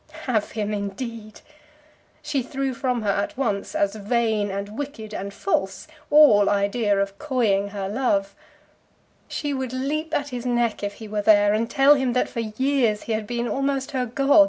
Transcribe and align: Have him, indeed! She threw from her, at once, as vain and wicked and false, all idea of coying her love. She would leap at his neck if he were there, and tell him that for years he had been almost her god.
Have 0.23 0.53
him, 0.53 0.73
indeed! 0.73 1.41
She 2.23 2.41
threw 2.41 2.73
from 2.73 3.03
her, 3.03 3.11
at 3.11 3.37
once, 3.37 3.75
as 3.75 3.93
vain 3.93 4.49
and 4.49 4.75
wicked 4.75 5.13
and 5.13 5.31
false, 5.31 5.87
all 6.09 6.49
idea 6.49 6.97
of 6.97 7.19
coying 7.19 7.67
her 7.67 7.87
love. 7.87 8.33
She 9.27 9.53
would 9.53 9.73
leap 9.73 10.11
at 10.11 10.29
his 10.29 10.43
neck 10.43 10.81
if 10.81 10.93
he 10.95 11.07
were 11.07 11.21
there, 11.21 11.53
and 11.53 11.69
tell 11.69 11.93
him 11.93 12.13
that 12.13 12.29
for 12.29 12.39
years 12.39 13.03
he 13.03 13.11
had 13.11 13.27
been 13.27 13.47
almost 13.47 13.91
her 13.91 14.07
god. 14.07 14.39